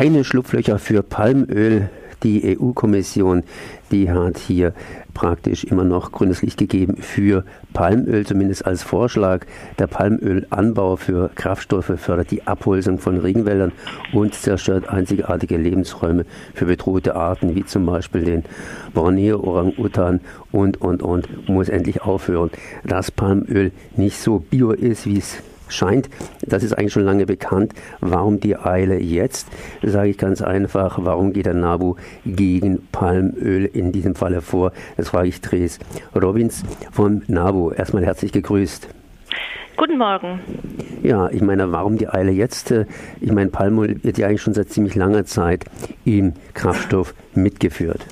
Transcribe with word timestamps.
keine 0.00 0.24
Schlupflöcher 0.24 0.78
für 0.78 1.02
Palmöl. 1.02 1.90
Die 2.22 2.58
EU-Kommission, 2.58 3.42
die 3.92 4.10
hat 4.10 4.38
hier 4.38 4.72
praktisch 5.12 5.64
immer 5.64 5.84
noch 5.84 6.10
grünes 6.10 6.40
Licht 6.40 6.56
gegeben 6.56 6.96
für 7.02 7.44
Palmöl, 7.74 8.24
zumindest 8.24 8.64
als 8.64 8.82
Vorschlag. 8.82 9.44
Der 9.78 9.88
Palmölanbau 9.88 10.96
für 10.96 11.28
Kraftstoffe 11.34 11.92
fördert 11.98 12.30
die 12.30 12.46
Abholzung 12.46 12.98
von 12.98 13.18
Regenwäldern 13.18 13.72
und 14.14 14.32
zerstört 14.32 14.88
einzigartige 14.88 15.58
Lebensräume 15.58 16.24
für 16.54 16.64
bedrohte 16.64 17.14
Arten, 17.14 17.54
wie 17.54 17.66
zum 17.66 17.84
Beispiel 17.84 18.24
den 18.24 18.44
Borneo-Orang-Utan 18.94 20.20
und, 20.50 20.80
und, 20.80 21.02
und, 21.02 21.46
muss 21.46 21.68
endlich 21.68 22.00
aufhören. 22.00 22.50
Dass 22.84 23.10
Palmöl 23.10 23.70
nicht 23.96 24.16
so 24.16 24.38
bio 24.38 24.70
ist, 24.70 25.04
wie 25.04 25.18
es 25.18 25.42
scheint, 25.70 26.08
das 26.42 26.62
ist 26.62 26.76
eigentlich 26.76 26.92
schon 26.92 27.04
lange 27.04 27.26
bekannt. 27.26 27.72
Warum 28.00 28.40
die 28.40 28.56
Eile 28.56 28.98
jetzt? 29.00 29.48
Sage 29.82 30.10
ich 30.10 30.18
ganz 30.18 30.42
einfach, 30.42 30.98
warum 31.02 31.32
geht 31.32 31.46
der 31.46 31.54
NABU 31.54 31.96
gegen 32.24 32.86
Palmöl 32.92 33.64
in 33.64 33.92
diesem 33.92 34.14
Falle 34.14 34.40
vor? 34.40 34.72
Das 34.96 35.08
frage 35.10 35.28
ich 35.28 35.40
Dres 35.40 35.78
Robbins 36.14 36.64
von 36.92 37.22
NABU. 37.26 37.72
Erstmal 37.72 38.04
herzlich 38.04 38.32
gegrüßt. 38.32 38.88
Guten 39.76 39.96
Morgen. 39.96 40.40
Ja, 41.02 41.30
ich 41.30 41.40
meine, 41.40 41.72
warum 41.72 41.96
die 41.96 42.08
Eile 42.08 42.32
jetzt? 42.32 42.74
Ich 43.20 43.32
meine, 43.32 43.48
Palmöl 43.48 43.98
wird 44.02 44.18
ja 44.18 44.26
eigentlich 44.26 44.42
schon 44.42 44.52
seit 44.52 44.68
ziemlich 44.68 44.94
langer 44.94 45.24
Zeit 45.24 45.64
im 46.04 46.34
Kraftstoff 46.52 47.14
mitgeführt. 47.34 48.04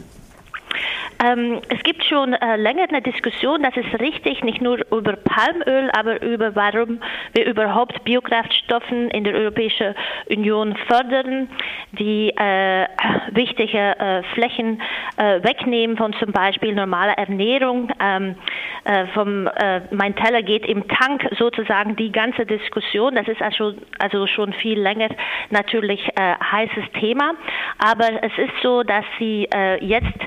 Ähm, 1.23 1.61
es 1.69 1.83
gibt 1.83 1.98
schon 2.09 2.33
äh, 2.33 2.57
länger 2.57 2.89
eine 2.89 3.03
Diskussion, 3.03 3.63
das 3.63 3.77
ist 3.77 4.01
richtig, 4.01 4.43
nicht 4.43 4.61
nur 4.61 4.79
über 4.91 5.17
Palmöl, 5.17 5.91
aber 5.93 6.23
über 6.23 6.55
warum 6.57 7.01
wir 7.35 7.47
überhaupt 7.47 8.05
Biokraftstoffen 8.05 9.11
in 9.11 9.25
der 9.25 9.35
Europäischen 9.35 9.95
Union 10.31 10.77
fördern, 10.87 11.49
die 11.93 12.31
äh, 12.31 12.87
wichtige 13.33 13.99
äh, 13.99 14.23
Flächen 14.35 14.81
äh, 15.17 15.43
wegnehmen 15.43 15.97
von 15.97 16.13
zum 16.15 16.33
Beispiel 16.33 16.75
normaler 16.75 17.19
Ernährung. 17.19 17.91
Ähm, 18.01 18.37
äh, 18.85 19.07
vom, 19.09 19.47
äh, 19.47 19.83
mein 19.91 20.17
Teller 20.17 20.43
geht 20.43 20.67
im 20.67 20.87
Tank 20.89 21.29
sozusagen 21.39 21.97
die 21.97 22.11
ganze 22.11 22.47
Diskussion. 22.47 23.15
Das 23.15 23.29
ist 23.29 23.43
also, 23.43 23.75
also 23.99 24.27
schon 24.27 24.53
viel 24.55 24.81
länger 24.81 25.09
natürlich 25.51 26.01
heißes 26.19 26.85
Thema. 26.99 27.35
Aber 27.79 28.23
es 28.23 28.33
ist 28.39 28.53
so, 28.63 28.83
dass 28.83 29.05
sie 29.19 29.49
jetzt 29.81 30.19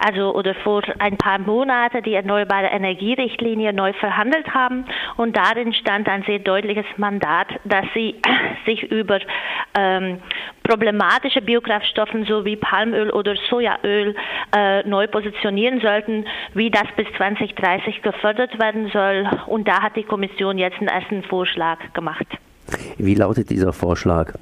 also 0.00 0.34
oder 0.34 0.54
vor 0.54 0.82
ein 0.98 1.16
paar 1.16 1.38
Monaten 1.38 2.02
die 2.02 2.14
erneuerbare 2.14 2.68
Energierichtlinie 2.68 3.72
neu 3.72 3.92
verhandelt 3.92 4.52
haben 4.54 4.84
und 5.16 5.36
darin 5.36 5.72
stand 5.74 6.08
ein 6.08 6.22
sehr 6.24 6.38
deutliches 6.38 6.86
Mandat, 6.96 7.48
dass 7.64 7.84
sie 7.94 8.16
sich 8.66 8.82
über 8.90 9.20
ähm, 9.74 10.18
problematische 10.62 11.42
Biokraftstoffe 11.42 12.14
sowie 12.26 12.56
Palmöl 12.56 13.10
oder 13.10 13.34
Sojaöl 13.48 14.14
äh, 14.56 14.82
neu 14.88 15.06
positionieren 15.06 15.80
sollten, 15.80 16.24
wie 16.54 16.70
das 16.70 16.86
bis 16.96 17.06
2030 17.16 18.02
gefördert 18.02 18.58
werden 18.58 18.90
soll. 18.92 19.28
Und 19.46 19.68
da 19.68 19.82
hat 19.82 19.96
die 19.96 20.04
Kommission 20.04 20.58
jetzt 20.58 20.78
einen 20.78 20.88
ersten 20.88 21.22
Vorschlag 21.22 21.78
gemacht. 21.92 22.26
Wie 22.98 23.14
lautet 23.14 23.50
dieser 23.50 23.72
Vorschlag? 23.72 24.34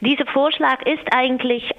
Dieser 0.00 0.26
Vorschlag 0.26 0.82
ist 0.82 1.02
eigentlich, 1.10 1.72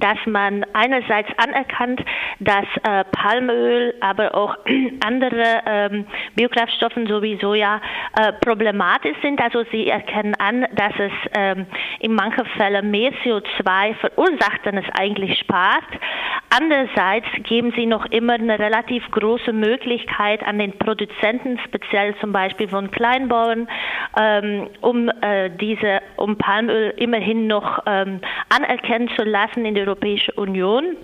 dass 0.00 0.18
man 0.26 0.64
einerseits 0.72 1.28
anerkannt, 1.38 2.00
dass 2.40 2.64
äh, 2.82 3.04
Palmöl, 3.12 3.94
aber 4.00 4.34
auch 4.34 4.56
andere 5.04 5.62
ähm, 5.66 6.06
Biokraftstoffe 6.34 6.98
sowie 7.08 7.38
Soja 7.40 7.80
äh, 8.18 8.32
problematisch 8.44 9.16
sind. 9.22 9.40
Also 9.40 9.64
sie 9.70 9.88
erkennen 9.88 10.34
an, 10.38 10.66
dass 10.72 10.92
es 10.98 11.12
ähm, 11.34 11.66
in 12.00 12.14
manchen 12.14 12.46
Fällen 12.56 12.90
mehr 12.90 13.12
CO2 13.24 13.94
verursacht, 13.96 14.60
dann 14.64 14.78
es 14.78 14.86
eigentlich 14.98 15.38
spart. 15.38 15.84
Andererseits 16.50 17.26
geben 17.44 17.72
sie 17.76 17.84
noch 17.84 18.06
immer 18.06 18.34
eine 18.34 18.58
relativ 18.58 19.08
große 19.10 19.52
Möglichkeit 19.52 20.42
an 20.42 20.58
den 20.58 20.72
Produzenten, 20.78 21.58
speziell 21.64 22.14
zum 22.20 22.32
Beispiel 22.32 22.68
von 22.68 22.90
Kleinbauern, 22.90 23.68
ähm, 24.18 24.68
um 24.80 25.10
äh, 25.20 25.50
diese, 25.50 26.00
um 26.16 26.36
Palmöl 26.36 26.94
immerhin 26.96 27.46
noch 27.46 27.80
ähm, 27.86 28.20
anerkennen 28.48 29.10
zu 29.16 29.24
lassen 29.24 29.66
in 29.66 29.74
der 29.74 29.86
Europäischen 29.86 30.34
Union. 30.36 30.96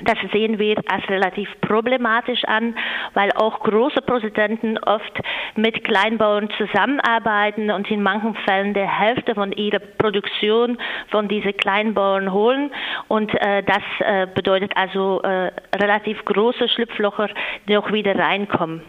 Das 0.00 0.18
sehen 0.32 0.58
wir 0.58 0.76
als 0.88 1.08
relativ 1.08 1.48
problematisch 1.60 2.44
an, 2.44 2.76
weil 3.14 3.32
auch 3.32 3.60
große 3.60 4.00
Produzenten 4.02 4.78
oft 4.78 5.18
mit 5.56 5.82
Kleinbauern 5.84 6.48
zusammenarbeiten 6.56 7.70
und 7.70 7.90
in 7.90 8.02
manchen 8.02 8.34
Fällen 8.46 8.74
der 8.74 8.86
Hälfte 8.88 9.34
von 9.34 9.50
ihrer 9.52 9.80
Produktion 9.80 10.78
von 11.10 11.26
diesen 11.28 11.56
Kleinbauern 11.56 12.32
holen. 12.32 12.70
Und 13.08 13.34
äh, 13.34 13.62
das 13.64 13.82
äh, 14.00 14.26
bedeutet 14.32 14.72
also 14.76 15.20
äh, 15.22 15.50
relativ 15.74 16.24
große 16.24 16.68
Schlupflocher, 16.68 17.28
die 17.68 17.76
auch 17.76 17.90
wieder 17.92 18.16
reinkommen. 18.16 18.82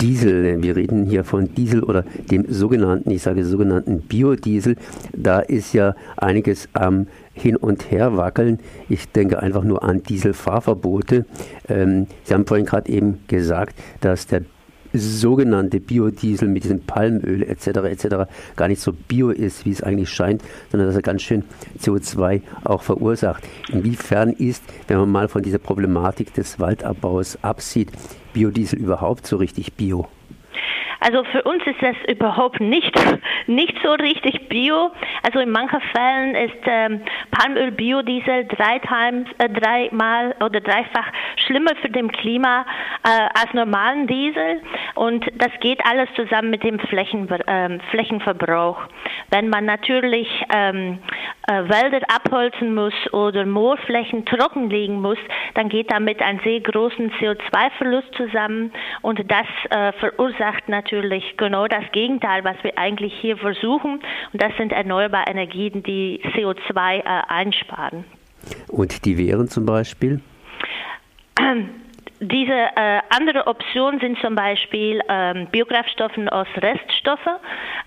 Diesel, 0.00 0.62
wir 0.62 0.76
reden 0.76 1.06
hier 1.06 1.24
von 1.24 1.54
Diesel 1.54 1.82
oder 1.82 2.04
dem 2.30 2.44
sogenannten, 2.52 3.10
ich 3.10 3.22
sage 3.22 3.44
sogenannten 3.44 4.00
Biodiesel, 4.02 4.76
da 5.12 5.40
ist 5.40 5.72
ja 5.72 5.94
einiges 6.16 6.68
am 6.72 7.06
Hin 7.32 7.56
und 7.56 7.90
Her 7.90 8.16
wackeln. 8.16 8.58
Ich 8.88 9.10
denke 9.10 9.42
einfach 9.42 9.64
nur 9.64 9.82
an 9.82 10.02
Dieselfahrverbote. 10.02 11.24
Ähm, 11.68 12.06
Sie 12.24 12.34
haben 12.34 12.46
vorhin 12.46 12.66
gerade 12.66 12.90
eben 12.90 13.20
gesagt, 13.26 13.76
dass 14.00 14.26
der 14.26 14.42
sogenannte 14.92 15.80
Biodiesel 15.80 16.48
mit 16.48 16.64
diesem 16.64 16.80
Palmöl 16.80 17.42
etc. 17.42 17.66
etc. 17.66 18.06
gar 18.56 18.68
nicht 18.68 18.80
so 18.80 18.92
bio 18.92 19.30
ist, 19.30 19.64
wie 19.64 19.70
es 19.70 19.82
eigentlich 19.82 20.10
scheint, 20.10 20.42
sondern 20.70 20.88
dass 20.88 20.96
er 20.96 21.02
ganz 21.02 21.22
schön 21.22 21.44
CO2 21.80 22.42
auch 22.64 22.82
verursacht. 22.82 23.44
Inwiefern 23.68 24.30
ist, 24.30 24.62
wenn 24.88 24.98
man 24.98 25.10
mal 25.10 25.28
von 25.28 25.42
dieser 25.42 25.58
Problematik 25.58 26.34
des 26.34 26.58
Waldabbaus 26.58 27.38
absieht, 27.42 27.90
Biodiesel 28.32 28.78
überhaupt 28.78 29.26
so 29.26 29.36
richtig 29.36 29.74
bio? 29.74 30.08
Also 31.00 31.24
für 31.24 31.42
uns 31.42 31.66
ist 31.66 31.82
das 31.82 31.96
überhaupt 32.08 32.60
nicht, 32.60 32.94
nicht 33.46 33.74
so 33.82 33.92
richtig 33.92 34.48
bio. 34.48 34.90
Also 35.22 35.40
in 35.40 35.50
manchen 35.50 35.80
Fällen 35.80 36.34
ist 36.34 36.62
ähm, 36.66 37.00
Palmöl 37.30 37.70
Biodiesel 37.72 38.46
drei 38.46 38.78
times, 38.78 39.28
äh, 39.38 39.48
dreimal 39.48 40.34
oder 40.44 40.60
dreifach 40.60 41.06
schlimmer 41.46 41.72
für 41.80 41.88
das 41.88 42.08
Klima 42.12 42.64
äh, 43.04 43.28
als 43.38 43.52
normalen 43.54 44.06
Diesel. 44.06 44.60
Und 44.94 45.24
das 45.36 45.50
geht 45.60 45.80
alles 45.86 46.08
zusammen 46.14 46.50
mit 46.50 46.62
dem 46.62 46.78
Flächen, 46.78 47.28
ähm, 47.46 47.80
Flächenverbrauch. 47.90 48.78
Wenn 49.30 49.48
man 49.48 49.64
natürlich 49.64 50.28
ähm, 50.54 50.98
äh, 51.50 51.68
Wälder 51.68 52.00
abholzen 52.08 52.74
muss 52.74 52.94
oder 53.12 53.44
Moorflächen 53.44 54.24
trockenlegen 54.24 55.00
muss, 55.02 55.18
dann 55.54 55.68
geht 55.68 55.90
damit 55.90 56.22
ein 56.22 56.40
sehr 56.44 56.60
großen 56.60 57.10
CO2-Verlust 57.12 58.14
zusammen 58.16 58.70
und 59.02 59.20
das 59.28 59.46
äh, 59.70 59.90
verursacht 59.98 60.68
natürlich 60.68 61.24
genau 61.36 61.66
das 61.66 61.82
Gegenteil, 61.90 62.44
was 62.44 62.56
wir 62.62 62.78
eigentlich 62.78 63.12
hier 63.20 63.36
versuchen 63.36 64.00
und 64.32 64.40
das 64.40 64.56
sind 64.58 64.70
erneuerbare 64.70 65.28
Energien, 65.28 65.82
die 65.82 66.20
CO2 66.34 66.98
äh, 66.98 67.02
einsparen. 67.26 68.04
Und 68.68 69.04
die 69.04 69.18
wären 69.18 69.48
zum 69.48 69.66
Beispiel? 69.66 70.20
Diese 72.22 72.52
äh, 72.52 73.00
andere 73.08 73.46
Optionen 73.46 73.98
sind 73.98 74.18
zum 74.20 74.34
Beispiel 74.34 75.00
ähm, 75.08 75.46
Biokraftstoffen 75.50 76.28
aus 76.28 76.46
Reststoffen, 76.54 77.32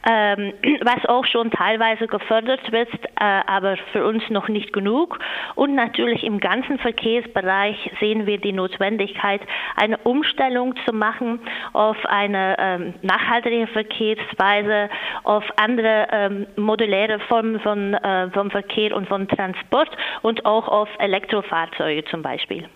ähm, 0.10 0.54
was 0.82 1.06
auch 1.06 1.24
schon 1.28 1.52
teilweise 1.52 2.08
gefördert 2.08 2.72
wird, 2.72 2.92
äh, 2.92 3.10
aber 3.20 3.78
für 3.92 4.04
uns 4.04 4.28
noch 4.32 4.48
nicht 4.48 4.74
genug. 4.74 5.20
Und 5.54 5.76
natürlich 5.76 6.24
im 6.24 6.40
ganzen 6.40 6.80
Verkehrsbereich 6.80 7.92
sehen 8.00 8.26
wir 8.26 8.40
die 8.40 8.54
Notwendigkeit, 8.54 9.42
eine 9.76 10.00
Umstellung 10.00 10.74
zu 10.88 10.94
machen 10.94 11.40
auf 11.74 11.98
eine 12.08 12.56
ähm, 12.58 12.94
nachhaltige 13.04 13.68
Verkehrsweise, 13.68 14.90
auf 15.26 15.44
andere 15.58 16.08
ähm, 16.12 16.48
moduläre 16.56 17.20
Formen 17.20 17.60
von, 17.60 17.94
äh, 17.94 18.32
vom 18.32 18.50
Verkehr 18.50 18.96
und 18.96 19.08
von 19.08 19.28
Transport 19.28 19.96
und 20.24 20.44
auch 20.48 20.68
auf 20.68 20.90
Elektrofahrzeuge 20.98 22.06
zum 22.06 22.24
Beispiel. 22.24 22.68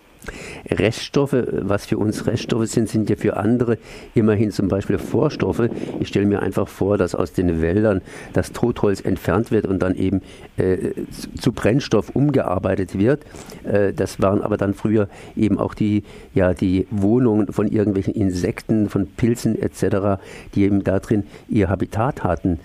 Reststoffe, 0.70 1.36
was 1.52 1.86
für 1.86 1.98
uns 1.98 2.28
Reststoffe 2.28 2.68
sind, 2.68 2.90
sind 2.90 3.10
ja 3.10 3.16
für 3.16 3.38
andere 3.38 3.78
immerhin 4.16 4.52
zum 4.52 4.68
Beispiel 4.68 4.98
Vorstoffe. 4.98 5.70
Ich 6.00 6.10
stelle 6.10 6.26
mir 6.26 6.42
einfach 6.42 6.68
vor, 6.68 6.98
dass 6.98 7.16
aus 7.16 7.34
den 7.34 7.62
Wäldern 7.62 8.02
das 8.34 8.52
Totholz 8.52 9.02
entfernt 9.02 9.52
wird 9.52 9.66
und 9.66 9.80
dann 9.80 9.96
eben 9.96 10.22
äh, 10.58 10.92
zu 11.40 11.52
Brennstoff 11.52 12.10
umgearbeitet 12.10 12.98
wird. 12.98 13.24
Äh, 13.64 13.94
das 13.94 14.22
waren 14.22 14.42
aber 14.42 14.58
dann 14.58 14.74
früher 14.74 15.08
eben 15.36 15.60
auch 15.60 15.74
die, 15.74 16.04
ja, 16.34 16.54
die 16.54 16.88
Wohnungen 16.92 17.52
von 17.54 17.68
irgendwelchen 17.68 18.14
Insekten, 18.14 18.90
von 18.90 19.08
Pilzen 19.08 19.62
etc., 19.62 20.20
die 20.56 20.64
eben 20.64 20.84
da 20.84 21.00
drin 21.00 21.24
ihr 21.48 21.70
Habitat 21.70 22.24
hatten. 22.24 22.60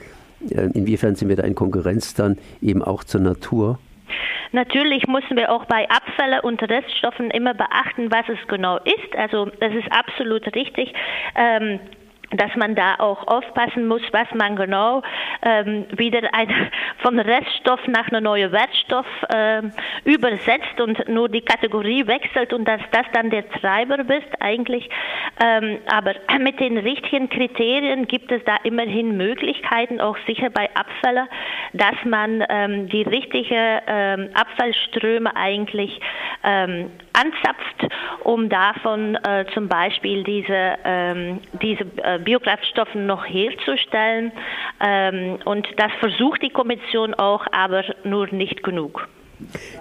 Äh, 0.51 0.71
inwiefern 0.75 1.15
sind 1.15 1.29
wir 1.29 1.37
da 1.37 1.45
in 1.45 1.55
Konkurrenz 1.55 2.15
dann 2.15 2.39
eben 2.61 2.83
auch 2.83 3.05
zur 3.05 3.21
Natur? 3.21 3.79
Natürlich 4.53 5.07
müssen 5.07 5.37
wir 5.37 5.51
auch 5.51 5.65
bei 5.67 5.89
Abfällen 5.89 6.41
und 6.41 6.63
Reststoffen 6.63 7.31
immer 7.31 7.55
beachten, 7.55 8.13
was 8.13 8.29
es 8.29 8.47
genau 8.49 8.77
ist. 8.79 9.17
Also 9.17 9.47
das 9.61 9.73
ist 9.75 9.91
absolut 9.91 10.55
richtig. 10.55 10.93
Ähm, 11.35 11.81
dass 12.35 12.55
man 12.57 12.75
da 12.75 12.95
auch 12.99 13.27
aufpassen 13.27 13.87
muss, 13.87 14.03
was 14.13 14.27
man 14.35 14.57
genau 14.57 15.03
ähm, 15.43 15.87
wieder 15.97 16.23
ein, 16.33 16.49
von 17.03 17.19
Reststoff 17.19 17.81
nach 17.89 18.09
einem 18.09 18.25
neuen 18.25 18.53
Wertstoff 18.53 19.07
äh, 19.29 19.63
übersetzt 20.05 20.81
und 20.81 21.09
nur 21.09 21.29
die 21.29 21.43
Kategorie 21.43 22.07
wechselt 22.07 22.53
und 22.53 22.67
dass 22.67 22.81
das 22.93 23.07
dann 23.13 23.31
der 23.31 23.49
Treiber 23.51 23.99
ist 24.01 24.41
eigentlich. 24.41 24.89
Ähm, 25.43 25.79
aber 25.87 26.15
mit 26.39 26.61
den 26.61 26.79
richtigen 26.79 27.29
Kriterien 27.29 28.07
gibt 28.07 28.31
es 28.33 28.43
da 28.45 28.57
immerhin 28.63 29.17
Möglichkeiten, 29.17 30.01
auch 30.01 30.17
sicher 30.27 30.51
bei 30.51 30.69
Abfällen, 30.75 31.29
dass 31.73 31.97
man 32.05 32.45
ähm, 32.49 32.89
die 32.89 33.03
richtigen 33.03 33.81
ähm, 33.87 34.31
Abfallströme 34.35 35.35
eigentlich 35.37 36.01
ähm, 36.45 36.91
anzapft, 37.13 37.93
um 38.25 38.49
davon 38.49 39.17
äh, 39.17 39.45
zum 39.53 39.69
Beispiel 39.69 40.25
diese, 40.25 40.79
ähm, 40.85 41.41
diese 41.61 41.85
äh, 42.03 42.19
Biokraftstoffe 42.19 42.95
noch 42.95 43.27
herzustellen. 43.27 44.33
Ähm, 44.81 45.32
und 45.45 45.67
das 45.77 45.93
versucht 46.01 46.43
die 46.43 46.51
Kommission 46.51 47.15
auch, 47.15 47.47
aber 47.53 47.85
nur 48.05 48.27
nicht 48.33 48.63
genug. 48.63 49.09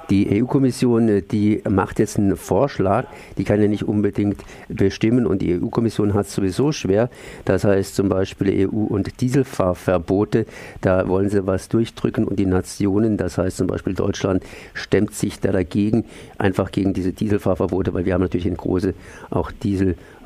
Die 0.09 0.41
EU-Kommission, 0.41 1.09
äh, 1.09 1.21
die 1.21 1.61
macht 1.69 1.99
jetzt 1.99 2.17
einen 2.17 2.35
Vorschlag, 2.35 3.05
die 3.37 3.43
kann 3.43 3.61
ja 3.61 3.67
nicht 3.67 3.83
unbedingt 3.83 4.41
bestimmen 4.67 5.25
und 5.25 5.41
die 5.41 5.61
EU-Kommission 5.61 6.13
hat 6.13 6.25
es 6.25 6.33
sowieso 6.33 6.71
schwer. 6.71 7.09
Das 7.45 7.63
heißt 7.63 7.95
zum 7.95 8.09
Beispiel 8.09 8.67
EU- 8.67 8.87
und 8.87 9.21
Dieselfahrverbote, 9.21 10.45
da 10.81 11.07
wollen 11.07 11.29
sie 11.29 11.45
was 11.45 11.69
durchdrücken 11.69 12.25
und 12.25 12.39
die 12.39 12.45
Nationen, 12.45 13.17
das 13.17 13.37
heißt 13.37 13.57
zum 13.57 13.67
Beispiel 13.67 13.93
Deutschland, 13.93 14.43
stemmt 14.73 15.13
sich 15.13 15.39
da 15.39 15.51
dagegen, 15.51 16.05
einfach 16.37 16.71
gegen 16.71 16.93
diese 16.93 17.13
Dieselfahrverbote, 17.13 17.93
weil 17.93 18.05
wir 18.05 18.13
haben 18.13 18.21
natürlich 18.21 18.47
eine 18.47 18.55
große 18.55 18.93
auch 19.29 19.51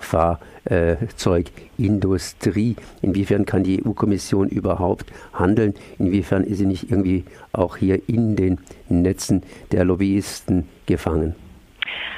Dieselfahrzeugindustrie. 0.02 2.76
Inwiefern 3.02 3.46
kann 3.46 3.64
die 3.64 3.86
EU-Kommission 3.86 4.50
überhaupt 4.50 5.06
handeln? 5.34 5.76
Inwiefern 6.00 6.44
ist 6.44 6.58
sie 6.58 6.66
nicht 6.66 6.90
irgendwie 6.90 7.24
auch 7.52 7.78
hier 7.78 8.02
in 8.08 8.36
den 8.36 8.58
Netzen 8.90 9.44
der 9.72 9.86
Lobbyisten 9.86 10.66
gefangen? 10.86 11.36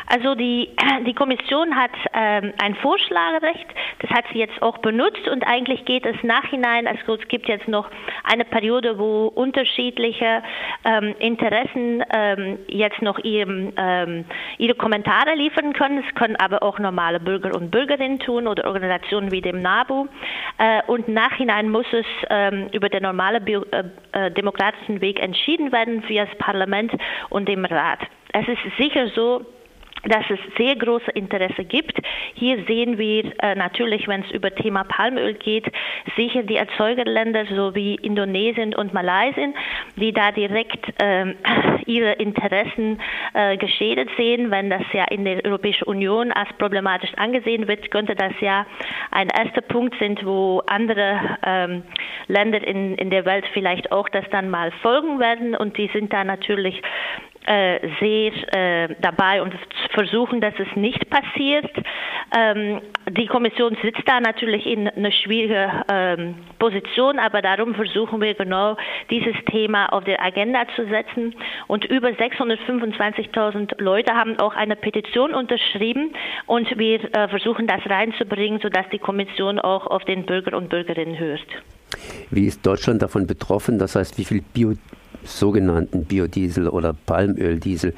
Also 0.08 0.36
die, 0.36 0.70
die 1.06 1.14
Kommission 1.14 1.76
hat 1.76 1.92
ähm, 2.14 2.54
ein 2.62 2.76
Vorschlagerecht, 2.76 3.68
das 4.00 4.10
hat 4.12 4.26
sie 4.32 4.40
jetzt 4.40 4.62
auch 4.62 4.78
benutzt 4.80 5.28
und 5.28 5.46
eigentlich 5.46 5.86
geht 5.86 6.06
es 6.06 6.16
nachhinein, 6.24 6.88
also 6.88 7.16
es 7.16 7.28
gibt 7.28 7.48
jetzt 7.48 7.68
noch 7.68 7.90
eine 8.24 8.46
Periode, 8.46 8.98
wo 8.98 9.28
unterschiedliche 9.28 10.42
ähm, 10.86 11.14
Interessen 11.20 12.04
ähm, 12.14 12.60
jetzt 12.68 13.02
noch 13.02 13.20
ihrem, 13.20 13.74
ähm, 13.78 14.26
ihre 14.58 14.76
Kommentare 14.76 15.36
liefern 15.36 15.74
können. 15.74 16.04
Es 16.08 16.16
können 16.16 16.36
aber 16.38 16.64
auch 16.64 16.80
normale 16.80 17.20
Bürger 17.20 17.56
und 17.56 17.72
Bürgerinnen 17.72 18.20
tun 18.20 18.48
oder 18.48 18.66
Organisationen 18.66 19.32
wie 19.32 19.42
dem 19.42 19.62
NABU. 19.62 20.08
Äh, 20.58 20.82
und 20.88 21.08
nachhinein 21.08 21.70
muss 21.70 21.86
es 21.92 22.06
ähm, 22.30 22.70
über 22.72 22.90
den 22.90 23.04
normalen 23.04 23.46
äh, 23.46 23.84
äh, 24.14 24.32
demokratischen 24.32 25.02
Weg 25.02 25.22
entschieden 25.22 25.72
werden 25.72 26.04
via 26.08 26.26
das 26.26 26.38
Parlament 26.38 26.94
und 27.30 27.48
dem 27.48 27.66
Rat. 27.66 28.00
Es 28.34 28.48
ist 28.48 28.60
sicher 28.78 29.08
so, 29.16 29.46
dass 30.08 30.24
es 30.30 30.40
sehr 30.58 30.76
große 30.76 31.12
Interesse 31.12 31.66
gibt. 31.66 31.98
Hier 32.34 32.64
sehen 32.66 32.98
wir 32.98 33.32
äh, 33.42 33.56
natürlich, 33.56 34.08
wenn 34.08 34.22
es 34.22 34.32
über 34.32 34.54
Thema 34.54 34.84
Palmöl 34.84 35.34
geht, 35.34 35.66
sicher 36.16 36.44
die 36.44 36.56
Erzeugerländer 36.56 37.46
sowie 37.48 37.96
Indonesien 37.96 38.74
und 38.74 38.94
Malaysia, 38.94 39.48
die 39.96 40.14
da 40.14 40.32
direkt 40.32 40.86
äh, 41.02 41.34
ihre 41.86 42.14
Interessen 42.14 43.00
äh, 43.34 43.58
geschädigt 43.58 44.12
sehen. 44.18 44.52
Wenn 44.52 44.70
das 44.70 44.84
ja 44.94 45.06
in 45.06 45.26
der 45.26 45.44
Europäischen 45.46 45.86
Union 45.86 46.32
als 46.32 46.50
problematisch 46.58 47.14
angesehen 47.18 47.68
wird, 47.68 47.92
könnte 47.92 48.16
das 48.16 48.34
ja 48.40 48.66
ein 49.12 49.30
erster 49.30 49.62
Punkt 49.62 49.96
sein, 50.00 50.18
wo 50.24 50.62
andere 50.68 51.38
ähm, 51.46 51.84
Länder 52.28 52.66
in, 52.66 52.96
in 52.96 53.10
der 53.10 53.26
Welt 53.26 53.46
vielleicht 53.54 53.92
auch 53.92 54.10
das 54.10 54.26
dann 54.32 54.50
mal 54.50 54.72
folgen 54.82 55.20
werden 55.20 55.56
und 55.56 55.78
die 55.78 55.90
sind 55.94 56.14
da 56.14 56.24
natürlich 56.24 56.82
äh, 57.48 57.80
sehr 58.00 58.54
äh, 58.54 58.96
dabei 59.02 59.42
und 59.42 59.54
versuchen, 59.94 60.42
dass 60.42 60.54
es 60.60 60.76
nicht 60.76 61.10
passiert. 61.10 61.72
Ähm, 62.36 62.82
die 63.10 63.28
Kommission 63.28 63.78
sitzt 63.82 64.04
da 64.06 64.20
natürlich 64.20 64.66
in 64.66 64.88
einer 64.90 65.12
schwierigen 65.12 65.72
ähm, 65.90 66.36
Position, 66.60 67.20
aber 67.20 67.42
darum 67.42 67.74
versuchen 67.74 68.22
wir 68.22 68.34
genau 68.34 68.76
dieses 69.10 69.36
Thema 69.50 69.88
auf 69.94 70.04
der 70.04 70.22
Agenda 70.22 70.66
zu 70.76 70.88
setzen. 70.88 71.36
Und 71.68 71.86
über 71.86 72.10
625.000 72.10 73.82
Leute 73.82 74.14
haben 74.14 74.38
auch 74.40 74.56
eine 74.56 74.76
Petition 74.76 75.34
unterschrieben 75.34 76.14
und 76.48 76.78
wir 76.78 77.04
äh, 77.16 77.28
versuchen 77.30 77.66
das 77.66 77.82
reinzubringen, 77.86 78.60
sodass 78.62 78.90
die 78.92 79.00
Kommission 79.00 79.60
auch 79.60 79.88
auf 79.88 80.04
den 80.04 80.26
Bürger 80.26 80.58
und 80.58 80.70
Bürgerinnen 80.70 81.18
hört. 81.18 81.48
Wie 82.30 82.46
ist 82.46 82.66
Deutschland 82.66 83.02
davon 83.02 83.26
betroffen? 83.26 83.80
Das 83.80 83.96
heißt, 83.96 84.18
wie 84.18 84.26
viel 84.26 84.42
Bio 84.42 84.74
sogenannten 85.28 86.06
Biodiesel 86.06 86.68
oder 86.68 86.94
Palmöldiesel 86.94 87.94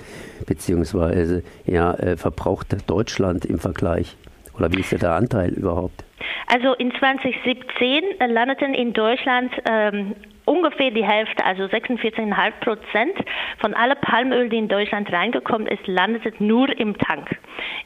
beziehungsweise 0.46 1.44
ja, 1.66 1.94
äh, 1.94 2.18
verbraucht 2.18 2.76
Deutschland 2.88 3.46
im 3.46 3.60
Vergleich? 3.60 4.16
Oder 4.58 4.72
wie 4.74 4.82
ist 4.82 4.92
der 4.92 5.14
Anteil 5.14 5.52
überhaupt? 5.54 6.04
Also 6.48 6.74
in 6.74 6.92
2017 7.00 8.04
landeten 8.28 8.74
in 8.74 8.94
Deutschland 8.94 9.52
ähm, 9.70 10.16
ungefähr 10.50 10.90
die 10.90 11.06
Hälfte, 11.06 11.46
also 11.46 11.64
46,5 11.66 12.52
Prozent 12.60 13.14
von 13.60 13.76
aller 13.76 13.96
Palmöl, 13.96 14.50
die 14.50 14.58
in 14.58 14.68
Deutschland 14.68 15.12
reingekommen 15.14 15.68
ist, 15.68 15.86
landet 15.86 16.42
nur 16.42 16.68
im 16.78 16.98
Tank. 16.98 17.30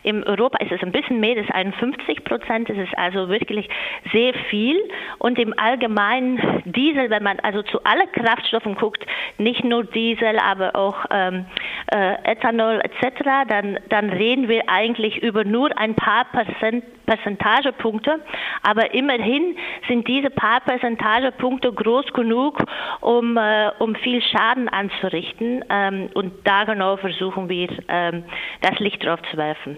In 0.04 0.24
Europa 0.24 0.63
ist 0.63 0.71
es 0.71 0.81
ein 0.81 0.92
bisschen 0.92 1.19
mehr, 1.19 1.36
das 1.36 1.45
ist 1.45 1.54
51 1.54 2.24
Prozent, 2.24 2.69
das 2.69 2.77
ist 2.77 2.98
also 2.98 3.27
wirklich 3.27 3.68
sehr 4.13 4.33
viel. 4.50 4.77
Und 5.19 5.38
im 5.39 5.54
Allgemeinen 5.57 6.63
Diesel, 6.65 7.10
wenn 7.10 7.24
man 7.24 7.39
also 7.39 7.63
zu 7.63 7.83
allen 7.83 8.10
Kraftstoffen 8.13 8.75
guckt, 8.75 9.06
nicht 9.38 9.63
nur 9.63 9.83
Diesel, 9.83 10.39
aber 10.39 10.75
auch 10.75 11.06
ähm, 11.12 11.45
äh, 11.92 12.15
Ethanol 12.24 12.80
etc., 12.81 13.24
dann, 13.50 13.80
dann 13.89 14.10
reden 14.10 14.48
wir 14.48 14.63
eigentlich 14.68 15.21
über 15.21 15.44
nur 15.44 15.77
ein 15.77 15.95
paar 15.95 16.25
Prozent, 16.25 16.86
Percentagepunkte. 17.15 18.19
Aber 18.62 18.94
immerhin 18.94 19.56
sind 19.88 20.07
diese 20.07 20.30
paar 20.30 20.62
Percentagepunkte 20.62 21.71
groß 21.71 22.13
genug, 22.13 22.63
um, 23.01 23.38
äh, 23.38 23.69
um 23.80 23.95
viel 23.95 24.21
Schaden 24.21 24.69
anzurichten. 24.69 25.63
Ähm, 25.69 26.10
und 26.13 26.33
da 26.44 26.63
genau 26.63 26.98
versuchen 26.98 27.50
wir, 27.50 27.69
ähm, 27.88 28.24
das 28.62 28.80
Licht 28.80 29.04
drauf 29.04 29.19
zu 29.31 29.38
werfen. 29.38 29.77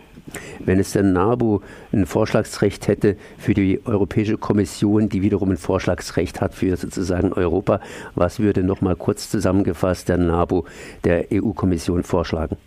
Wenn 0.59 0.79
es 0.79 0.93
der 0.93 1.03
NABU 1.03 1.59
ein 1.93 2.05
Vorschlagsrecht 2.05 2.87
hätte 2.87 3.17
für 3.37 3.53
die 3.53 3.81
Europäische 3.85 4.37
Kommission, 4.37 5.09
die 5.09 5.21
wiederum 5.21 5.51
ein 5.51 5.57
Vorschlagsrecht 5.57 6.41
hat 6.41 6.53
für 6.53 6.75
sozusagen 6.77 7.33
Europa, 7.33 7.79
was 8.15 8.39
würde 8.39 8.63
nochmal 8.63 8.95
kurz 8.95 9.29
zusammengefasst 9.29 10.09
der 10.09 10.17
NABU 10.17 10.63
der 11.03 11.25
EU-Kommission 11.31 12.03
vorschlagen? 12.03 12.57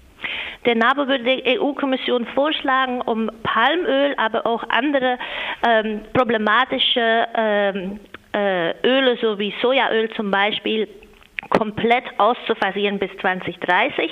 Der 0.64 0.74
NABU 0.74 1.06
würde 1.06 1.24
der 1.24 1.60
EU-Kommission 1.60 2.26
vorschlagen, 2.34 3.00
um 3.00 3.30
Palmöl, 3.42 4.14
aber 4.16 4.46
auch 4.46 4.64
andere 4.68 5.18
ähm, 5.66 6.00
problematische 6.12 7.26
ähm, 7.34 8.00
äh, 8.32 8.74
Öle, 8.86 9.16
so 9.20 9.38
wie 9.38 9.54
Sojaöl 9.62 10.10
zum 10.10 10.30
Beispiel, 10.30 10.88
komplett 11.50 12.04
auszufasieren 12.18 12.98
bis 12.98 13.10
2030. 13.20 14.10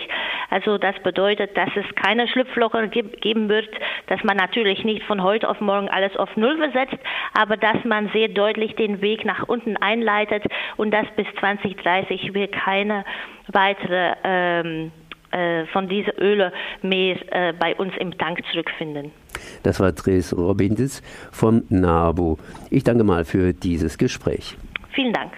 Also 0.51 0.79
das 0.79 0.95
bedeutet, 1.03 1.57
dass 1.57 1.71
es 1.75 1.85
keine 1.97 2.29
Schlupflocher 2.29 2.87
geben 2.87 3.49
wird, 3.49 3.69
dass 4.07 4.23
man 4.25 4.37
natürlich 4.37 4.85
nicht 4.85 5.03
von 5.05 5.23
heute 5.23 5.49
auf 5.49 5.61
morgen 5.61 5.89
alles 5.89 6.17
auf 6.17 6.35
Null 6.37 6.57
versetzt, 6.57 6.99
aber 7.35 7.57
dass 7.57 7.85
man 7.85 8.11
sehr 8.13 8.29
deutlich 8.29 8.75
den 8.77 9.01
Weg 9.01 9.25
nach 9.25 9.49
unten 9.49 9.77
einleitet 9.77 10.45
und 10.77 10.93
dass 10.93 11.07
bis 11.17 11.27
2030 11.41 12.33
wir 12.33 12.49
keine 12.49 13.05
weitere 13.49 14.15
ähm, 14.25 14.93
äh, 14.93 15.06
von 15.73 15.89
diesen 15.89 16.13
Öle 16.19 16.53
mehr 16.83 17.17
äh, 17.33 17.53
bei 17.53 17.75
uns 17.77 17.93
im 17.99 18.17
Tank 18.17 18.41
zurückfinden. 18.51 19.13
Das 19.63 19.81
war 19.81 19.93
Dres 19.93 20.37
Robindis 20.37 21.03
vom 21.33 21.65
NABU. 21.69 22.37
Ich 22.71 22.85
danke 22.85 23.05
mal 23.05 23.25
für 23.25 23.53
dieses 23.53 23.99
Gespräch. 23.99 24.57
Vielen 24.95 25.13
Dank. 25.13 25.33